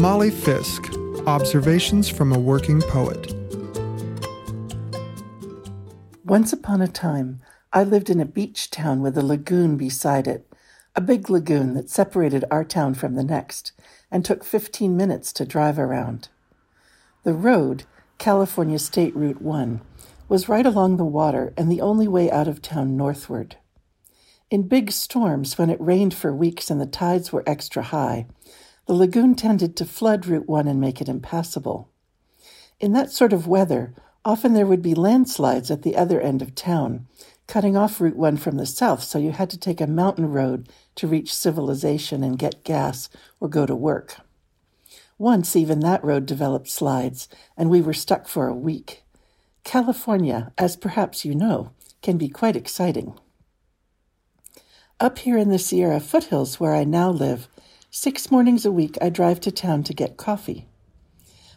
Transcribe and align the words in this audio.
Molly 0.00 0.30
Fisk 0.30 0.90
Observations 1.26 2.08
from 2.08 2.32
a 2.32 2.38
Working 2.38 2.80
Poet. 2.80 3.34
Once 6.24 6.54
upon 6.54 6.80
a 6.80 6.88
time, 6.88 7.42
I 7.70 7.84
lived 7.84 8.08
in 8.08 8.18
a 8.18 8.24
beach 8.24 8.70
town 8.70 9.02
with 9.02 9.18
a 9.18 9.22
lagoon 9.22 9.76
beside 9.76 10.26
it, 10.26 10.50
a 10.96 11.02
big 11.02 11.28
lagoon 11.28 11.74
that 11.74 11.90
separated 11.90 12.46
our 12.50 12.64
town 12.64 12.94
from 12.94 13.14
the 13.14 13.22
next 13.22 13.72
and 14.10 14.24
took 14.24 14.42
15 14.42 14.96
minutes 14.96 15.34
to 15.34 15.44
drive 15.44 15.78
around. 15.78 16.30
The 17.24 17.34
road, 17.34 17.84
California 18.16 18.78
State 18.78 19.14
Route 19.14 19.42
1, 19.42 19.82
was 20.30 20.48
right 20.48 20.64
along 20.64 20.96
the 20.96 21.04
water 21.04 21.52
and 21.58 21.70
the 21.70 21.82
only 21.82 22.08
way 22.08 22.30
out 22.30 22.48
of 22.48 22.62
town 22.62 22.96
northward. 22.96 23.56
In 24.50 24.66
big 24.66 24.92
storms, 24.92 25.58
when 25.58 25.68
it 25.68 25.78
rained 25.78 26.14
for 26.14 26.34
weeks 26.34 26.70
and 26.70 26.80
the 26.80 26.86
tides 26.86 27.34
were 27.34 27.44
extra 27.46 27.82
high, 27.82 28.24
the 28.86 28.94
lagoon 28.94 29.34
tended 29.34 29.76
to 29.76 29.84
flood 29.84 30.26
Route 30.26 30.48
1 30.48 30.66
and 30.66 30.80
make 30.80 31.00
it 31.00 31.08
impassable. 31.08 31.88
In 32.80 32.92
that 32.92 33.10
sort 33.10 33.32
of 33.32 33.46
weather, 33.46 33.94
often 34.24 34.54
there 34.54 34.66
would 34.66 34.82
be 34.82 34.94
landslides 34.94 35.70
at 35.70 35.82
the 35.82 35.96
other 35.96 36.20
end 36.20 36.42
of 36.42 36.54
town, 36.54 37.06
cutting 37.46 37.76
off 37.76 38.00
Route 38.00 38.16
1 38.16 38.36
from 38.36 38.56
the 38.56 38.66
south, 38.66 39.02
so 39.02 39.18
you 39.18 39.32
had 39.32 39.50
to 39.50 39.58
take 39.58 39.80
a 39.80 39.86
mountain 39.86 40.30
road 40.30 40.68
to 40.94 41.06
reach 41.06 41.34
civilization 41.34 42.22
and 42.22 42.38
get 42.38 42.64
gas 42.64 43.08
or 43.40 43.48
go 43.48 43.66
to 43.66 43.74
work. 43.74 44.16
Once 45.18 45.54
even 45.54 45.80
that 45.80 46.02
road 46.02 46.24
developed 46.24 46.68
slides, 46.68 47.28
and 47.56 47.68
we 47.68 47.80
were 47.80 47.92
stuck 47.92 48.26
for 48.26 48.48
a 48.48 48.54
week. 48.54 49.04
California, 49.64 50.52
as 50.56 50.76
perhaps 50.76 51.24
you 51.24 51.34
know, 51.34 51.72
can 52.02 52.16
be 52.16 52.28
quite 52.28 52.56
exciting. 52.56 53.12
Up 54.98 55.18
here 55.18 55.36
in 55.36 55.50
the 55.50 55.58
Sierra 55.58 56.00
foothills 56.00 56.58
where 56.58 56.74
I 56.74 56.84
now 56.84 57.10
live, 57.10 57.48
six 57.92 58.30
mornings 58.30 58.64
a 58.64 58.70
week 58.70 58.96
I 59.02 59.08
drive 59.08 59.40
to 59.40 59.50
town 59.50 59.82
to 59.82 59.92
get 59.92 60.16
coffee. 60.16 60.68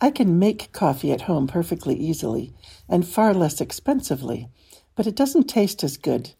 I 0.00 0.10
can 0.10 0.38
make 0.38 0.72
coffee 0.72 1.12
at 1.12 1.22
home 1.22 1.46
perfectly 1.46 1.94
easily 1.96 2.54
and 2.88 3.06
far 3.06 3.34
less 3.34 3.60
expensively, 3.60 4.48
but 4.96 5.06
it 5.06 5.16
doesn't 5.16 5.50
taste 5.50 5.84
as 5.84 5.98
good, 5.98 6.32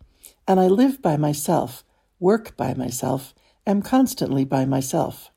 and 0.48 0.58
I 0.58 0.68
live 0.68 1.02
by 1.02 1.18
myself, 1.18 1.84
work 2.18 2.56
by 2.56 2.72
myself, 2.72 3.34
am 3.66 3.82
constantly 3.82 4.46
by 4.46 4.64
myself. 4.64 5.30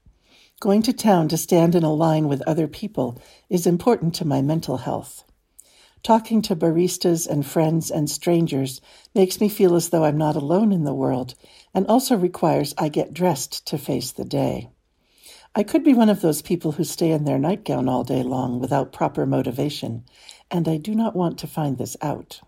Going 0.61 0.81
to 0.83 0.93
town 0.93 1.27
to 1.27 1.37
stand 1.37 1.75
in 1.75 1.83
a 1.83 1.93
line 1.93 2.29
with 2.29 2.41
other 2.47 2.69
people 2.69 3.21
is 3.49 3.67
important 3.67 4.15
to 4.15 4.25
my 4.25 4.41
mental 4.41 4.77
health. 4.77 5.25
Talking 6.03 6.41
to 6.43 6.55
baristas 6.55 7.27
and 7.27 7.45
friends 7.45 7.91
and 7.91 8.09
strangers 8.09 8.81
makes 9.13 9.41
me 9.41 9.49
feel 9.49 9.75
as 9.75 9.89
though 9.89 10.05
I'm 10.05 10.17
not 10.17 10.35
alone 10.35 10.71
in 10.71 10.83
the 10.83 10.93
world 10.93 11.35
and 11.73 11.85
also 11.87 12.15
requires 12.15 12.73
I 12.77 12.89
get 12.89 13.13
dressed 13.13 13.65
to 13.67 13.77
face 13.77 14.11
the 14.11 14.25
day. 14.25 14.69
I 15.55 15.63
could 15.63 15.83
be 15.83 15.93
one 15.93 16.09
of 16.09 16.21
those 16.21 16.41
people 16.41 16.73
who 16.73 16.83
stay 16.83 17.11
in 17.11 17.25
their 17.25 17.39
nightgown 17.39 17.89
all 17.89 18.03
day 18.03 18.21
long 18.21 18.59
without 18.59 18.91
proper 18.91 19.25
motivation, 19.25 20.03
and 20.51 20.67
I 20.67 20.77
do 20.77 20.93
not 20.93 21.15
want 21.15 21.39
to 21.39 21.47
find 21.47 21.77
this 21.77 21.97
out. 22.01 22.41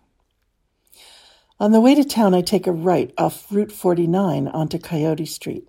On 1.58 1.72
the 1.72 1.80
way 1.80 1.94
to 1.94 2.04
town, 2.04 2.34
I 2.34 2.40
take 2.40 2.66
a 2.66 2.72
right 2.72 3.12
off 3.18 3.50
Route 3.50 3.72
49 3.72 4.48
onto 4.48 4.78
Coyote 4.78 5.26
Street. 5.26 5.68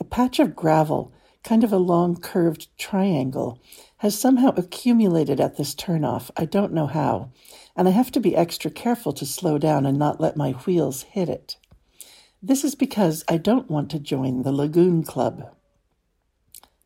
A 0.00 0.04
patch 0.04 0.38
of 0.40 0.56
gravel 0.56 1.12
kind 1.44 1.62
of 1.62 1.72
a 1.72 1.78
long 1.78 2.16
curved 2.16 2.66
triangle, 2.78 3.60
has 3.98 4.18
somehow 4.18 4.52
accumulated 4.56 5.40
at 5.40 5.56
this 5.56 5.74
turnoff. 5.74 6.30
I 6.36 6.46
don't 6.46 6.72
know 6.72 6.86
how, 6.86 7.30
and 7.76 7.86
I 7.86 7.92
have 7.92 8.10
to 8.12 8.20
be 8.20 8.34
extra 8.34 8.70
careful 8.70 9.12
to 9.12 9.26
slow 9.26 9.58
down 9.58 9.86
and 9.86 9.98
not 9.98 10.20
let 10.20 10.36
my 10.36 10.52
wheels 10.52 11.02
hit 11.02 11.28
it. 11.28 11.56
This 12.42 12.64
is 12.64 12.74
because 12.74 13.24
I 13.28 13.36
don't 13.36 13.70
want 13.70 13.90
to 13.90 13.98
join 13.98 14.42
the 14.42 14.52
Lagoon 14.52 15.04
Club. 15.04 15.54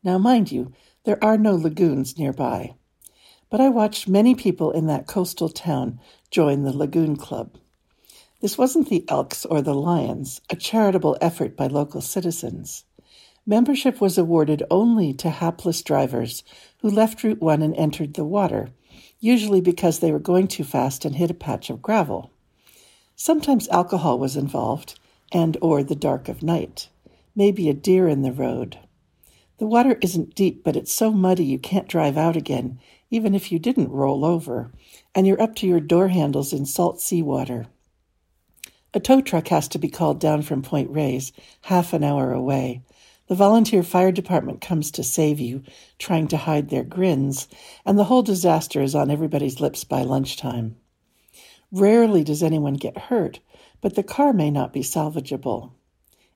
Now, 0.03 0.17
mind 0.17 0.51
you, 0.51 0.73
there 1.05 1.21
are 1.23 1.37
no 1.37 1.55
lagoons 1.55 2.17
nearby, 2.17 2.75
but 3.49 3.59
I 3.59 3.69
watched 3.69 4.07
many 4.07 4.35
people 4.35 4.71
in 4.71 4.87
that 4.87 5.07
coastal 5.07 5.49
town 5.49 5.99
join 6.31 6.63
the 6.63 6.75
Lagoon 6.75 7.15
Club. 7.15 7.57
This 8.41 8.57
wasn't 8.57 8.89
the 8.89 9.03
Elks 9.09 9.45
or 9.45 9.61
the 9.61 9.73
Lions, 9.73 10.39
a 10.49 10.55
charitable 10.55 11.17
effort 11.19 11.57
by 11.57 11.67
local 11.67 11.99
citizens. 11.99 12.85
Membership 13.49 13.99
was 13.99 14.15
awarded 14.15 14.61
only 14.69 15.11
to 15.13 15.31
hapless 15.31 15.81
drivers 15.81 16.43
who 16.81 16.89
left 16.91 17.23
Route 17.23 17.41
1 17.41 17.63
and 17.63 17.75
entered 17.77 18.13
the 18.13 18.23
water, 18.23 18.69
usually 19.19 19.59
because 19.59 19.97
they 19.97 20.11
were 20.11 20.19
going 20.19 20.47
too 20.47 20.63
fast 20.63 21.03
and 21.03 21.15
hit 21.15 21.31
a 21.31 21.33
patch 21.33 21.71
of 21.71 21.81
gravel. 21.81 22.29
Sometimes 23.15 23.67
alcohol 23.69 24.19
was 24.19 24.37
involved, 24.37 24.99
and 25.31 25.57
or 25.63 25.83
the 25.83 25.95
dark 25.95 26.29
of 26.29 26.43
night, 26.43 26.89
maybe 27.35 27.67
a 27.67 27.73
deer 27.73 28.07
in 28.07 28.21
the 28.21 28.31
road. 28.31 28.77
The 29.57 29.65
water 29.65 29.97
isn't 29.99 30.35
deep, 30.35 30.63
but 30.63 30.75
it's 30.75 30.93
so 30.93 31.09
muddy 31.09 31.43
you 31.43 31.57
can't 31.57 31.87
drive 31.87 32.17
out 32.17 32.35
again, 32.35 32.79
even 33.09 33.33
if 33.33 33.51
you 33.51 33.57
didn't 33.57 33.89
roll 33.89 34.25
over, 34.25 34.71
and 35.15 35.25
you're 35.25 35.41
up 35.41 35.55
to 35.55 35.67
your 35.67 35.79
door 35.79 36.09
handles 36.09 36.53
in 36.53 36.67
salt 36.67 37.01
seawater. 37.01 37.65
A 38.93 38.99
tow 38.99 39.21
truck 39.21 39.47
has 39.47 39.67
to 39.69 39.79
be 39.79 39.89
called 39.89 40.19
down 40.19 40.43
from 40.43 40.61
Point 40.61 40.91
Reyes, 40.91 41.31
half 41.61 41.93
an 41.93 42.03
hour 42.03 42.31
away, 42.31 42.83
the 43.29 43.35
volunteer 43.35 43.83
fire 43.83 44.11
department 44.11 44.59
comes 44.59 44.89
to 44.89 45.03
save 45.03 45.39
you, 45.39 45.61
trying 45.99 46.27
to 46.27 46.35
hide 46.35 46.69
their 46.69 46.83
grins, 46.83 47.47
and 47.85 47.97
the 47.97 48.05
whole 48.05 48.23
disaster 48.23 48.81
is 48.81 48.95
on 48.95 49.11
everybody's 49.11 49.61
lips 49.61 49.83
by 49.83 50.01
lunchtime. 50.01 50.75
Rarely 51.71 52.23
does 52.23 52.41
anyone 52.41 52.73
get 52.73 52.97
hurt, 52.97 53.39
but 53.81 53.93
the 53.93 54.01
car 54.01 54.33
may 54.33 54.49
not 54.49 54.73
be 54.73 54.81
salvageable. 54.81 55.71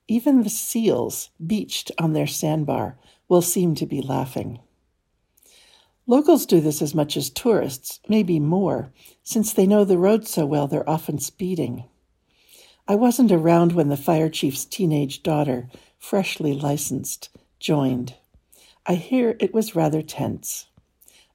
Even 0.06 0.42
the 0.42 0.50
seals, 0.50 1.30
beached 1.44 1.90
on 1.98 2.12
their 2.12 2.28
sandbar, 2.28 2.96
will 3.28 3.42
seem 3.42 3.74
to 3.74 3.86
be 3.86 4.00
laughing. 4.00 4.60
Locals 6.06 6.46
do 6.46 6.60
this 6.60 6.80
as 6.80 6.94
much 6.94 7.16
as 7.16 7.28
tourists, 7.28 7.98
maybe 8.08 8.38
more, 8.38 8.92
since 9.24 9.52
they 9.52 9.66
know 9.66 9.84
the 9.84 9.98
road 9.98 10.28
so 10.28 10.46
well 10.46 10.68
they're 10.68 10.88
often 10.88 11.18
speeding. 11.18 11.84
I 12.86 12.94
wasn't 12.94 13.32
around 13.32 13.72
when 13.72 13.88
the 13.88 13.96
fire 13.96 14.28
chief's 14.28 14.66
teenage 14.66 15.22
daughter, 15.22 15.70
freshly 16.04 16.52
licensed, 16.52 17.30
joined. 17.58 18.14
I 18.84 18.94
hear 18.94 19.36
it 19.40 19.54
was 19.54 19.74
rather 19.74 20.02
tense. 20.02 20.66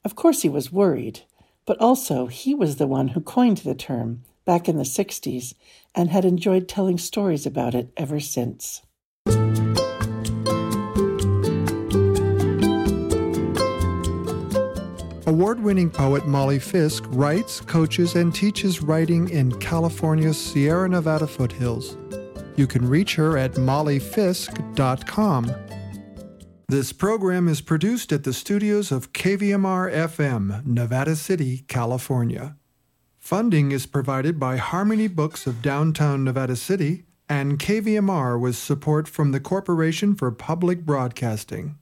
Of 0.04 0.14
course, 0.14 0.42
he 0.42 0.48
was 0.48 0.70
worried, 0.70 1.22
but 1.66 1.80
also 1.80 2.28
he 2.28 2.54
was 2.54 2.76
the 2.76 2.86
one 2.86 3.08
who 3.08 3.20
coined 3.20 3.58
the 3.58 3.74
term 3.74 4.22
back 4.44 4.68
in 4.68 4.76
the 4.76 4.84
60s 4.84 5.54
and 5.92 6.08
had 6.08 6.24
enjoyed 6.24 6.68
telling 6.68 6.98
stories 6.98 7.46
about 7.46 7.74
it 7.74 7.90
ever 7.96 8.20
since. 8.20 8.82
Award 15.26 15.60
winning 15.64 15.90
poet 15.90 16.28
Molly 16.28 16.60
Fisk 16.60 17.02
writes, 17.08 17.60
coaches, 17.60 18.14
and 18.14 18.32
teaches 18.32 18.82
writing 18.82 19.28
in 19.30 19.50
California's 19.58 20.38
Sierra 20.38 20.88
Nevada 20.88 21.26
foothills. 21.26 21.96
You 22.56 22.66
can 22.66 22.88
reach 22.88 23.14
her 23.16 23.36
at 23.38 23.54
mollyfisk.com. 23.54 25.52
This 26.68 26.92
program 26.92 27.48
is 27.48 27.60
produced 27.60 28.12
at 28.12 28.24
the 28.24 28.32
studios 28.32 28.90
of 28.92 29.12
KVMR 29.12 29.92
FM, 29.92 30.64
Nevada 30.64 31.16
City, 31.16 31.64
California. 31.66 32.56
Funding 33.18 33.72
is 33.72 33.86
provided 33.86 34.38
by 34.38 34.56
Harmony 34.56 35.08
Books 35.08 35.46
of 35.46 35.62
downtown 35.62 36.24
Nevada 36.24 36.56
City 36.56 37.04
and 37.28 37.58
KVMR 37.58 38.40
with 38.40 38.56
support 38.56 39.06
from 39.06 39.32
the 39.32 39.40
Corporation 39.40 40.14
for 40.14 40.32
Public 40.32 40.86
Broadcasting. 40.86 41.76